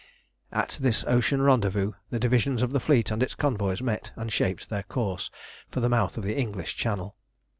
[0.51, 4.67] At this ocean rendezvous the divisions of the fleet and its convoys met and shaped
[4.67, 5.29] their course
[5.69, 7.15] for the mouth of the English Channel.